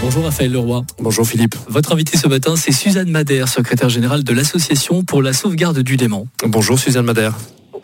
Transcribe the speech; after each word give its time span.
Bonjour 0.00 0.24
Raphaël 0.24 0.52
Leroy. 0.52 0.84
Bonjour 0.98 1.26
Philippe. 1.26 1.54
Votre 1.68 1.92
invité 1.92 2.16
ce 2.16 2.26
matin, 2.26 2.54
c'est 2.56 2.72
Suzanne 2.72 3.10
Madère, 3.10 3.48
secrétaire 3.48 3.88
générale 3.88 4.24
de 4.24 4.32
l'Association 4.32 5.02
pour 5.04 5.22
la 5.22 5.32
sauvegarde 5.32 5.80
du 5.80 5.96
Léman. 5.96 6.26
Bonjour 6.44 6.78
Suzanne 6.78 7.04
Madère. 7.04 7.34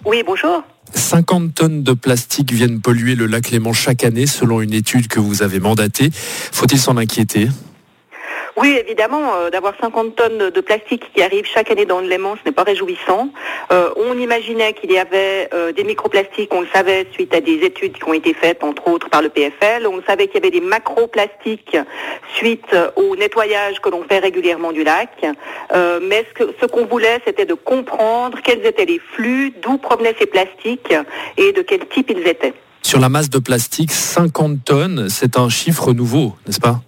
Oui, 0.05 0.23
bonjour. 0.27 0.63
50 0.95 1.55
tonnes 1.55 1.83
de 1.83 1.93
plastique 1.93 2.53
viennent 2.53 2.81
polluer 2.81 3.17
le 3.17 3.27
lac 3.27 3.51
Léman 3.51 3.73
chaque 3.73 4.05
année 4.05 4.27
selon 4.27 4.61
une 4.61 4.73
étude 4.73 5.09
que 5.09 5.21
vous 5.21 5.43
avez 5.43 5.61
mandatée. 5.61 6.11
Faut-il 6.13 6.79
s'en 6.79 6.97
inquiéter? 6.97 7.49
Oui, 8.57 8.79
évidemment, 8.81 9.35
euh, 9.35 9.51
d'avoir 9.51 9.75
50 9.79 10.17
tonnes 10.17 10.51
de 10.51 10.61
plastique 10.63 11.13
qui 11.15 11.23
arrivent 11.23 11.45
chaque 11.45 11.71
année 11.71 11.85
dans 11.85 12.01
le 12.01 12.09
Léman, 12.09 12.37
ce 12.37 12.49
n'est 12.49 12.55
pas 12.55 12.63
réjouissant. 12.63 13.29
Euh, 13.71 13.91
on 13.97 14.19
imaginait 14.19 14.73
qu'il 14.73 14.91
y 14.91 14.99
avait 14.99 15.51
euh, 15.53 15.73
des 15.73 15.85
microplastiques, 15.85 16.55
on 16.55 16.63
le 16.63 16.67
savait 16.73 17.07
suite 17.13 17.35
à 17.35 17.43
des 17.43 17.59
études 17.65 17.99
qui 17.99 18.05
ont 18.05 18.15
été 18.15 18.33
faites, 18.33 18.65
entre 18.65 18.89
autres 18.89 19.11
par 19.11 19.21
le 19.21 19.29
PFL. 19.29 19.87
On 19.87 20.03
savait 20.07 20.29
qu'il 20.29 20.37
y 20.37 20.39
avait 20.39 20.51
des 20.51 20.63
macroplastiques 20.63 21.77
suite 22.35 22.75
au 22.97 23.15
nettoyage 23.17 23.81
que 23.81 23.91
l'on 23.91 24.05
fait 24.05 24.21
régulièrement 24.21 24.73
du 24.73 24.85
lac. 24.85 25.11
mais 26.03 26.25
ce, 26.39 26.45
ce 26.59 26.67
qu'on 26.67 26.87
voulait, 26.87 27.21
c'était 27.27 27.45
de 27.45 27.55
comprendre 27.55 28.39
quels 28.43 28.65
étaient 28.65 28.87
les 28.87 29.01
flux, 29.15 29.53
d'où 29.63 29.77
provenaient 29.77 30.17
ces 30.19 30.27
plastiques 30.27 30.95
et 31.37 31.53
de 31.53 31.61
quel 31.61 31.87
type 31.89 32.11
ils 32.11 32.27
étaient. 32.27 32.55
Sur 32.83 33.01
la 33.01 33.09
masse 33.09 33.29
de 33.29 33.39
plastique, 33.39 33.91
50 33.93 34.65
tonnes, 34.65 35.09
c'est 35.11 35.37
un 35.37 35.49
chiffre 35.49 35.93
nouveau, 35.93 36.35
n'est-ce 36.47 36.61
pas? 36.61 36.81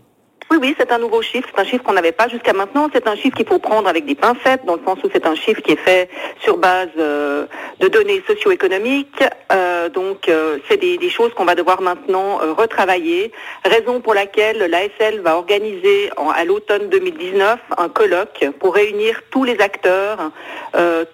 Oui, 0.51 0.57
oui, 0.63 0.75
c'est 0.79 0.91
un 0.93 0.99
nouveau 0.99 1.21
chiffre. 1.21 1.47
C'est 1.55 1.61
un 1.61 1.65
chiffre 1.65 1.85
qu'on 1.85 1.93
n'avait 1.93 2.13
pas 2.13 2.29
jusqu'à 2.29 2.55
maintenant. 2.55 2.89
C'est 2.95 3.07
un 3.07 3.17
chiffre 3.17 3.37
qu'il 3.37 3.47
faut 3.47 3.59
prendre 3.59 3.87
avec 3.87 4.07
des 4.07 4.15
pincettes, 4.15 4.65
dans 4.65 4.77
le 4.77 4.81
sens 4.85 4.99
où 5.05 5.09
c'est 5.13 5.27
un 5.27 5.35
chiffre 5.35 5.61
qui 5.61 5.73
est 5.73 5.77
fait 5.77 6.09
sur 6.41 6.57
base 6.57 6.89
euh, 6.99 7.45
de 7.81 7.89
données 7.89 8.23
socio-économiques. 8.27 9.23
Euh, 9.53 9.91
donc, 9.91 10.29
euh, 10.29 10.59
c'est 10.67 10.79
des, 10.79 10.99
choses 11.11 11.35
qu'on 11.35 11.45
va 11.45 11.55
devoir 11.55 11.83
maintenant 11.83 12.39
retravailler. 12.57 13.33
Raison 13.65 14.01
pour 14.01 14.15
laquelle 14.15 14.59
l'ASL 14.59 15.21
va 15.21 15.37
organiser 15.37 16.11
à 16.35 16.45
l'automne 16.45 16.89
2019 16.89 17.59
un 17.77 17.89
colloque 17.89 18.45
pour 18.59 18.75
réunir 18.75 19.21
tous 19.31 19.45
les 19.45 19.59
acteurs, 19.59 20.31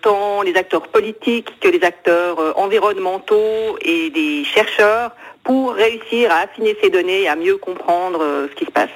tant 0.03 0.43
les 0.43 0.57
acteurs 0.57 0.89
politiques 0.89 1.61
que 1.61 1.69
les 1.69 1.83
acteurs 1.85 2.59
environnementaux 2.59 3.79
et 3.83 4.11
des 4.11 4.45
chercheurs, 4.45 5.13
pour 5.45 5.75
réussir 5.75 6.33
à 6.33 6.41
affiner 6.41 6.77
ces 6.83 6.91
données 6.91 7.23
et 7.23 7.29
à 7.29 7.37
mieux 7.37 7.57
comprendre 7.57 8.49
ce 8.51 8.55
qui 8.57 8.65
se 8.65 8.73
passe. 8.73 8.91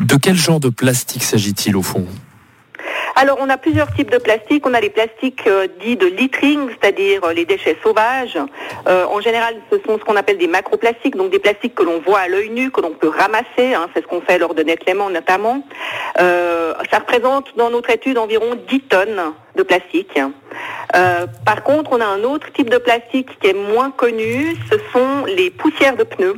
De 0.00 0.16
quel 0.16 0.34
genre 0.34 0.60
de 0.60 0.68
plastique 0.68 1.22
s'agit-il 1.22 1.76
au 1.76 1.82
fond 1.82 2.06
alors, 3.18 3.38
on 3.40 3.48
a 3.48 3.56
plusieurs 3.56 3.90
types 3.94 4.10
de 4.10 4.18
plastique. 4.18 4.66
On 4.66 4.74
a 4.74 4.80
les 4.80 4.90
plastiques 4.90 5.46
euh, 5.46 5.66
dits 5.80 5.96
de 5.96 6.06
littering, 6.06 6.68
c'est-à-dire 6.68 7.24
euh, 7.24 7.32
les 7.32 7.46
déchets 7.46 7.78
sauvages. 7.82 8.38
Euh, 8.86 9.06
en 9.06 9.22
général, 9.22 9.54
ce 9.72 9.78
sont 9.86 9.98
ce 9.98 10.04
qu'on 10.04 10.16
appelle 10.16 10.36
des 10.36 10.46
macroplastiques, 10.46 11.16
donc 11.16 11.30
des 11.30 11.38
plastiques 11.38 11.74
que 11.74 11.82
l'on 11.82 11.98
voit 12.00 12.20
à 12.20 12.28
l'œil 12.28 12.50
nu, 12.50 12.70
que 12.70 12.82
l'on 12.82 12.90
peut 12.90 13.08
ramasser. 13.08 13.72
Hein, 13.72 13.88
c'est 13.94 14.02
ce 14.02 14.06
qu'on 14.06 14.20
fait 14.20 14.38
lors 14.38 14.54
de 14.54 14.62
Netlément 14.62 15.08
notamment. 15.08 15.62
ça 16.18 16.98
représente 16.98 17.56
dans 17.56 17.70
notre 17.70 17.88
étude 17.88 18.18
environ 18.18 18.54
10 18.68 18.80
tonnes 18.82 19.32
de 19.56 19.62
plastique. 19.62 20.20
par 20.92 21.62
contre, 21.62 21.92
on 21.92 22.00
a 22.00 22.06
un 22.06 22.22
autre 22.22 22.52
type 22.52 22.68
de 22.68 22.78
plastique 22.78 23.28
qui 23.40 23.48
est 23.48 23.54
moins 23.54 23.90
connu. 23.90 24.56
Ce 24.70 24.76
sont 24.92 25.24
les 25.26 25.50
poussières 25.50 25.96
de 25.96 26.04
pneus 26.04 26.36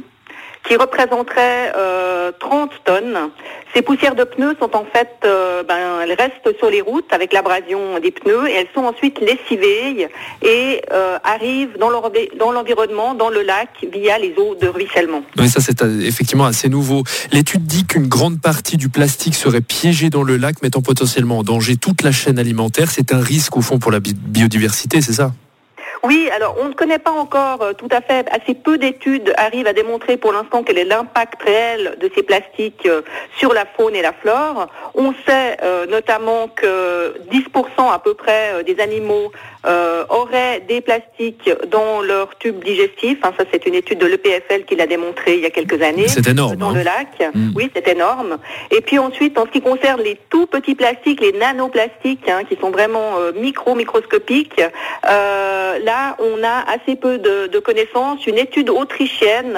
qui 0.68 0.76
représenterait 0.76 1.72
30 2.38 2.70
tonnes. 2.84 3.30
Ces 3.74 3.82
poussières 3.82 4.14
de 4.14 4.24
pneus 4.24 4.56
sont 4.60 4.74
en 4.74 4.84
fait, 4.84 5.10
euh, 5.24 5.62
ben, 5.62 6.00
elles 6.02 6.14
restent 6.14 6.56
sur 6.58 6.70
les 6.70 6.80
routes 6.80 7.12
avec 7.12 7.32
l'abrasion 7.32 8.00
des 8.00 8.10
pneus 8.10 8.48
et 8.48 8.54
elles 8.54 8.68
sont 8.74 8.84
ensuite 8.84 9.20
lessivées 9.20 10.08
et 10.42 10.82
euh, 10.90 11.18
arrivent 11.22 11.76
dans 11.78 11.90
l'environnement, 11.90 13.14
dans 13.14 13.28
le 13.28 13.42
lac, 13.42 13.68
via 13.92 14.18
les 14.18 14.34
eaux 14.38 14.54
de 14.54 14.68
ruissellement. 14.68 15.22
Oui, 15.38 15.48
ça 15.48 15.60
c'est 15.60 15.82
euh, 15.82 16.00
effectivement 16.00 16.46
assez 16.46 16.68
nouveau. 16.68 17.02
L'étude 17.30 17.64
dit 17.66 17.84
qu'une 17.84 18.08
grande 18.08 18.40
partie 18.40 18.78
du 18.78 18.88
plastique 18.88 19.34
serait 19.34 19.60
piégée 19.60 20.08
dans 20.08 20.22
le 20.22 20.36
lac, 20.36 20.62
mettant 20.62 20.80
potentiellement 20.80 21.38
en 21.38 21.42
danger 21.42 21.76
toute 21.76 22.02
la 22.02 22.12
chaîne 22.12 22.38
alimentaire. 22.38 22.90
C'est 22.90 23.12
un 23.12 23.20
risque 23.20 23.56
au 23.56 23.60
fond 23.60 23.78
pour 23.78 23.92
la 23.92 24.00
biodiversité, 24.00 25.00
c'est 25.02 25.12
ça? 25.12 25.32
Oui, 26.04 26.28
alors 26.34 26.56
on 26.60 26.68
ne 26.68 26.74
connaît 26.74 26.98
pas 26.98 27.10
encore 27.10 27.62
euh, 27.62 27.72
tout 27.72 27.88
à 27.90 28.00
fait, 28.00 28.26
assez 28.30 28.54
peu 28.54 28.78
d'études 28.78 29.32
arrivent 29.36 29.66
à 29.66 29.72
démontrer 29.72 30.16
pour 30.16 30.32
l'instant 30.32 30.62
quel 30.62 30.78
est 30.78 30.84
l'impact 30.84 31.42
réel 31.42 31.96
de 32.00 32.10
ces 32.14 32.22
plastiques 32.22 32.86
euh, 32.86 33.02
sur 33.36 33.52
la 33.52 33.64
faune 33.66 33.96
et 33.96 34.02
la 34.02 34.12
flore. 34.12 34.68
On 34.94 35.12
sait 35.26 35.56
euh, 35.62 35.86
notamment 35.86 36.48
que 36.48 37.14
10% 37.30 37.92
à 37.92 37.98
peu 37.98 38.14
près 38.14 38.62
des 38.64 38.80
animaux 38.80 39.32
auraient 40.08 40.60
des 40.66 40.80
plastiques 40.80 41.50
dans 41.70 42.00
leur 42.00 42.38
tube 42.38 42.64
digestif. 42.64 43.18
Hein, 43.22 43.32
ça 43.36 43.44
c'est 43.52 43.66
une 43.66 43.74
étude 43.74 43.98
de 43.98 44.06
l'EPFL 44.06 44.64
qui 44.66 44.76
l'a 44.76 44.86
démontré 44.86 45.34
il 45.34 45.40
y 45.40 45.46
a 45.46 45.50
quelques 45.50 45.82
années. 45.82 46.08
C'est 46.08 46.26
énorme. 46.26 46.56
Dans 46.56 46.70
hein. 46.70 46.74
le 46.74 46.82
lac. 46.82 47.20
Mm. 47.34 47.50
Oui, 47.54 47.70
c'est 47.74 47.86
énorme. 47.88 48.38
Et 48.70 48.80
puis 48.80 48.98
ensuite, 48.98 49.36
en 49.36 49.44
ce 49.44 49.50
qui 49.50 49.60
concerne 49.60 50.00
les 50.00 50.18
tout 50.30 50.46
petits 50.46 50.74
plastiques, 50.74 51.20
les 51.20 51.32
nanoplastiques, 51.32 52.26
hein, 52.30 52.44
qui 52.48 52.56
sont 52.56 52.70
vraiment 52.70 53.16
micro-microscopiques, 53.34 54.62
là, 55.88 56.16
on 56.18 56.44
a 56.44 56.56
assez 56.74 56.96
peu 56.96 57.18
de, 57.18 57.58
connaissances. 57.58 58.26
Une 58.26 58.38
étude 58.38 58.68
autrichienne 58.70 59.56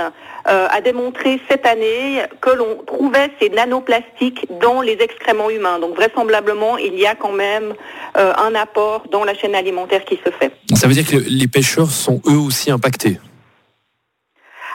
euh, 0.48 0.66
a 0.70 0.80
démontré 0.80 1.40
cette 1.48 1.66
année 1.66 2.22
que 2.40 2.50
l'on 2.50 2.72
trouvait 2.86 3.30
ces 3.40 3.48
nanoplastiques 3.50 4.46
dans 4.60 4.80
les 4.80 4.96
excréments 5.00 5.50
humains. 5.50 5.78
Donc 5.80 5.96
vraisemblablement, 5.96 6.78
il 6.78 6.94
y 6.98 7.06
a 7.06 7.14
quand 7.14 7.32
même 7.32 7.74
euh, 8.16 8.32
un 8.46 8.54
apport 8.54 9.04
dans 9.10 9.24
la 9.24 9.34
chaîne 9.34 9.54
alimentaire 9.54 10.04
qui 10.04 10.18
se 10.24 10.30
fait. 10.30 10.52
Ça 10.74 10.86
veut 10.86 10.94
dire 10.94 11.06
que 11.06 11.16
les 11.16 11.48
pêcheurs 11.48 11.90
sont 11.90 12.20
eux 12.26 12.38
aussi 12.38 12.70
impactés? 12.70 13.18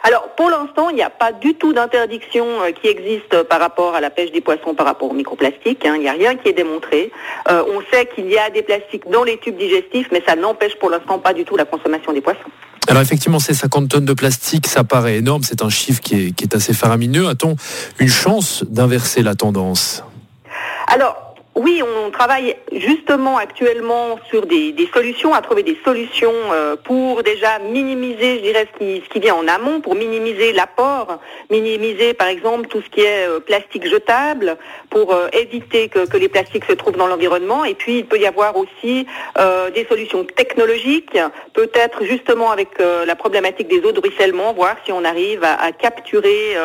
Alors, 0.05 0.29
pour 0.37 0.51
l'instant, 0.51 0.89
il 0.89 0.95
n'y 0.97 1.01
a 1.01 1.09
pas 1.09 1.31
du 1.31 1.55
tout 1.55 1.73
d'interdiction 1.73 2.45
euh, 2.61 2.71
qui 2.71 2.87
existe 2.87 3.41
par 3.49 3.59
rapport 3.59 3.95
à 3.95 4.01
la 4.01 4.11
pêche 4.11 4.31
des 4.31 4.39
poissons, 4.39 4.75
par 4.75 4.85
rapport 4.85 5.09
aux 5.09 5.15
microplastiques. 5.15 5.83
Hein. 5.83 5.95
Il 5.95 6.01
n'y 6.01 6.07
a 6.07 6.11
rien 6.11 6.35
qui 6.35 6.47
est 6.47 6.53
démontré. 6.53 7.11
Euh, 7.49 7.63
on 7.73 7.81
sait 7.91 8.07
qu'il 8.13 8.29
y 8.29 8.37
a 8.37 8.51
des 8.51 8.61
plastiques 8.61 9.09
dans 9.09 9.23
les 9.23 9.39
tubes 9.39 9.57
digestifs, 9.57 10.09
mais 10.11 10.21
ça 10.27 10.35
n'empêche 10.35 10.75
pour 10.75 10.91
l'instant 10.91 11.17
pas 11.17 11.33
du 11.33 11.43
tout 11.43 11.57
la 11.57 11.65
consommation 11.65 12.13
des 12.13 12.21
poissons. 12.21 12.51
Alors 12.87 13.01
effectivement, 13.01 13.39
ces 13.39 13.55
50 13.55 13.89
tonnes 13.89 14.05
de 14.05 14.13
plastique, 14.13 14.67
ça 14.67 14.83
paraît 14.83 15.17
énorme. 15.17 15.41
C'est 15.41 15.63
un 15.63 15.69
chiffre 15.69 16.01
qui 16.01 16.27
est, 16.27 16.31
qui 16.33 16.43
est 16.43 16.53
assez 16.53 16.75
faramineux. 16.75 17.27
A-t-on 17.27 17.55
une 17.97 18.07
chance 18.07 18.63
d'inverser 18.63 19.23
la 19.23 19.33
tendance? 19.33 20.03
Alors, 20.85 21.24
oui, 21.55 21.81
on 21.81 22.11
travaille 22.11 22.57
justement 22.73 23.37
actuellement 23.37 24.19
sur 24.29 24.45
des, 24.45 24.75
solutions, 24.93 25.33
à 25.33 25.41
trouver 25.41 25.63
des 25.63 25.77
solutions 25.85 26.33
euh, 26.51 26.75
pour 26.75 27.23
déjà 27.23 27.59
minimiser, 27.59 28.37
je 28.37 28.41
dirais, 28.41 28.67
ce 28.73 28.77
qui, 28.77 29.03
ce 29.13 29.19
vient 29.19 29.35
en 29.35 29.47
amont, 29.47 29.79
pour 29.79 29.95
minimiser 29.95 30.51
l'apport, 30.51 31.19
minimiser 31.49 32.13
par 32.13 32.27
exemple 32.27 32.67
tout 32.67 32.81
ce 32.81 32.89
qui 32.89 33.01
est 33.01 33.27
euh, 33.27 33.39
plastique 33.39 33.87
jetable, 33.87 34.57
pour 34.89 35.13
euh, 35.13 35.29
éviter 35.31 35.87
que, 35.87 36.17
les 36.17 36.27
plastiques 36.27 36.65
se 36.65 36.73
trouvent 36.73 36.97
dans 36.97 37.07
l'environnement. 37.07 37.63
Et 37.63 37.73
puis 37.73 37.99
il 37.99 38.05
peut 38.05 38.19
y 38.19 38.25
avoir 38.25 38.55
aussi 38.57 39.05
des 39.73 39.85
solutions 39.89 40.23
technologiques, 40.23 41.17
peut-être 41.53 42.05
justement 42.05 42.51
avec 42.51 42.69
la 42.79 43.15
problématique 43.15 43.67
des 43.67 43.81
eaux 43.81 43.91
de 43.91 43.99
ruissellement, 43.99 44.53
voir 44.53 44.77
si 44.85 44.93
on 44.93 45.03
arrive 45.03 45.43
à, 45.43 45.61
à 45.61 45.71
capturer 45.73 46.55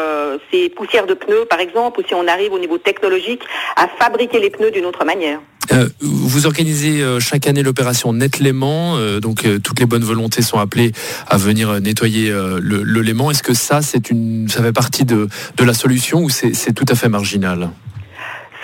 ces 0.53 0.69
poussières 0.69 1.06
de 1.06 1.15
pneus 1.15 1.47
par 1.47 1.59
exemple, 1.59 2.00
ou 2.00 2.05
si 2.06 2.15
on 2.15 2.29
arrive 2.29 2.53
au 2.53 2.61
niveau 2.61 2.79
technologique 2.79 3.43
à 3.77 3.89
fabriquer 3.89 4.39
les 4.39 4.50
pneus 4.50 4.71
d'une 4.81 4.89
autre 4.89 5.05
manière. 5.05 5.41
Euh, 5.73 5.89
vous 6.01 6.47
organisez 6.47 7.03
euh, 7.03 7.21
chaque 7.21 7.47
année 7.47 7.63
l'opération 7.63 8.13
Net 8.15 8.39
Léman, 8.41 8.97
euh, 8.97 9.21
donc 9.21 9.47
toutes 9.63 9.79
les 9.79 9.87
bonnes 9.87 10.03
volontés 10.03 10.43
sont 10.43 10.59
appelées 10.59 10.93
à 11.29 11.37
venir 11.37 11.81
nettoyer 11.81 12.31
le, 12.31 12.83
le, 12.83 13.01
Léman. 13.03 13.31
Est-ce 13.31 13.43
que 13.43 13.55
ça, 13.55 13.83
c'est 13.83 14.11
une, 14.11 14.49
ça 14.49 14.63
fait 14.63 14.73
partie 14.73 15.05
de, 15.05 15.29
de 15.57 15.65
la 15.65 15.75
solution 15.75 16.23
ou 16.23 16.31
c'est 16.31 16.73
tout 16.75 16.87
à 16.89 16.95
fait 16.95 17.09
marginal? 17.09 17.71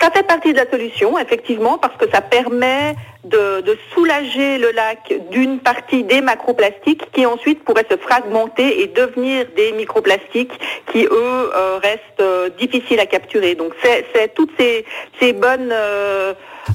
Ça 0.01 0.09
fait 0.11 0.26
partie 0.27 0.53
de 0.53 0.57
la 0.57 0.69
solution, 0.69 1.17
effectivement, 1.17 1.77
parce 1.77 1.95
que 1.97 2.09
ça 2.09 2.21
permet 2.21 2.95
de, 3.23 3.77
soulager 3.93 4.57
le 4.57 4.71
lac 4.71 5.13
d'une 5.31 5.59
partie 5.59 6.03
des 6.03 6.21
macroplastiques 6.21 7.11
qui 7.11 7.25
ensuite 7.25 7.63
pourraient 7.63 7.87
se 7.89 7.97
fragmenter 7.97 8.81
et 8.81 8.87
devenir 8.87 9.45
des 9.55 9.71
microplastiques 9.73 10.53
qui, 10.91 11.05
eux, 11.05 11.51
restent 11.81 12.57
difficiles 12.57 12.99
à 12.99 13.05
capturer. 13.05 13.55
Donc 13.55 13.73
c'est 13.81 14.33
toutes 14.35 14.51
ces, 14.57 15.33
bonnes... 15.33 15.73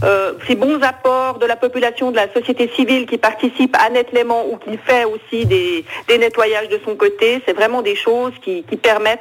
Euh, 0.05 0.33
ces 0.47 0.55
bons 0.55 0.81
apports 0.83 1.39
de 1.39 1.47
la 1.47 1.57
population, 1.57 2.11
de 2.11 2.17
la 2.17 2.33
société 2.33 2.71
civile 2.75 3.07
qui 3.07 3.19
participe 3.19 3.77
à 3.79 3.91
Netlément 3.91 4.47
ou 4.51 4.57
qui 4.57 4.77
fait 4.79 5.05
aussi 5.05 5.47
des, 5.47 5.85
nettoyages 6.09 6.69
de 6.69 6.81
son 6.85 6.97
côté, 6.97 7.43
c'est 7.47 7.53
vraiment 7.53 7.83
des 7.83 7.95
choses 7.95 8.33
qui, 8.43 8.63
permettent 8.83 9.21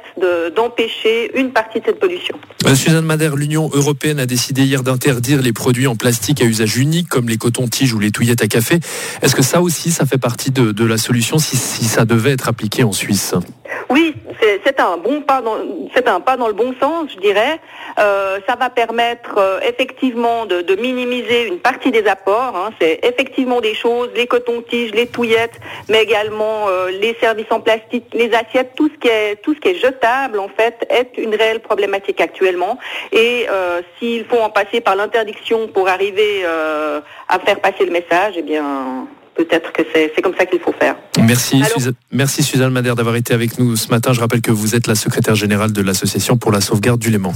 d'empêcher 0.56 1.38
une 1.38 1.52
partie 1.52 1.78
de 1.80 1.86
cette 1.86 2.00
pollution. 2.00 2.36
Euh, 2.66 2.74
Suzanne 2.74 3.04
Madère, 3.04 3.36
l'Union 3.36 3.70
européenne 3.72 4.18
a 4.22 4.26
décidé 4.26 4.64
hier 4.64 4.82
d'interdire 4.82 5.42
les 5.42 5.52
produits 5.52 5.86
en 5.86 5.96
plastique 5.96 6.40
à 6.40 6.44
usage 6.44 6.76
unique 6.76 7.08
comme 7.08 7.28
les 7.28 7.36
cotons-tiges 7.36 7.92
ou 7.92 7.98
les 7.98 8.10
touillettes 8.10 8.42
à 8.42 8.46
café. 8.46 8.80
Est-ce 9.20 9.34
que 9.34 9.42
ça 9.42 9.60
aussi, 9.60 9.90
ça 9.90 10.06
fait 10.06 10.18
partie 10.18 10.50
de, 10.50 10.84
la 10.84 10.96
solution 10.96 11.38
si, 11.38 11.56
si 11.56 11.84
ça 11.84 12.04
devait 12.04 12.30
être 12.30 12.48
appliqué 12.48 12.84
en 12.84 12.92
Suisse? 12.92 13.34
Oui, 13.92 14.14
c'est 14.64 14.80
un 14.80 14.96
bon 14.96 15.20
pas 15.20 15.42
dans 15.42 15.58
c'est 15.94 16.08
un 16.08 16.20
pas 16.20 16.38
dans 16.38 16.48
le 16.48 16.54
bon 16.54 16.74
sens, 16.80 17.10
je 17.14 17.20
dirais. 17.20 17.60
Euh, 17.98 18.38
ça 18.48 18.56
va 18.56 18.70
permettre 18.70 19.36
euh, 19.36 19.60
effectivement 19.60 20.46
de, 20.46 20.74
minimiser 20.76 21.46
une 21.46 21.58
partie 21.58 21.90
des 21.90 22.06
apports. 22.06 22.56
Hein. 22.56 22.70
C'est 22.80 23.00
effectivement 23.02 23.60
des 23.60 23.74
choses, 23.74 24.08
les 24.16 24.26
cotons-tiges, 24.26 24.92
les 24.92 25.08
touillettes, 25.08 25.60
mais 25.90 26.02
également 26.02 26.68
euh, 26.68 26.88
les 26.88 27.14
services 27.20 27.50
en 27.50 27.60
plastique, 27.60 28.06
les 28.14 28.32
assiettes, 28.32 28.72
tout 28.76 28.88
ce 28.88 28.98
qui 28.98 29.08
est 29.08 29.36
tout 29.42 29.54
ce 29.54 29.60
qui 29.60 29.68
est 29.68 29.74
jetable 29.74 30.38
en 30.38 30.48
fait 30.48 30.86
est 30.88 31.18
une 31.18 31.34
réelle 31.34 31.60
problématique 31.60 32.22
actuellement. 32.22 32.78
Et 33.12 33.46
s'il 33.98 34.24
faut 34.24 34.38
en 34.38 34.48
passer 34.48 34.80
par 34.80 34.96
l'interdiction 34.96 35.68
pour 35.68 35.88
arriver 35.88 36.46
à 37.28 37.38
faire 37.40 37.60
passer 37.60 37.84
le 37.84 37.92
message, 37.92 38.34
eh 38.38 38.42
bien 38.42 39.06
peut-être 39.36 39.72
que 39.72 39.82
c'est 39.92 40.22
comme 40.22 40.34
ça 40.36 40.46
qu'il 40.46 40.60
faut 40.60 40.72
faire. 40.72 40.96
Merci, 41.18 41.62
Suzanne, 41.64 41.94
merci 42.10 42.42
Suzanne 42.42 42.72
Madère 42.72 42.96
d'avoir 42.96 43.16
été 43.16 43.34
avec 43.34 43.58
nous 43.58 43.76
ce 43.76 43.88
matin. 43.88 44.12
Je 44.12 44.20
rappelle 44.20 44.40
que 44.40 44.50
vous 44.52 44.74
êtes 44.74 44.86
la 44.86 44.94
secrétaire 44.94 45.34
générale 45.34 45.72
de 45.72 45.82
l'association 45.82 46.36
pour 46.36 46.52
la 46.52 46.60
sauvegarde 46.60 47.00
du 47.00 47.10
Léman. 47.10 47.34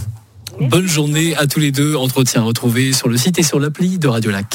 Bonne 0.61 0.87
journée 0.87 1.37
à 1.37 1.47
tous 1.47 1.61
les 1.61 1.71
deux. 1.71 1.97
Entretien 1.97 2.43
retrouvé 2.43 2.93
sur 2.93 3.09
le 3.09 3.17
site 3.17 3.39
et 3.39 3.43
sur 3.43 3.61
l'appli 3.61 3.99
de 3.99 4.09
Radio 4.09 4.31
Lac. 4.31 4.47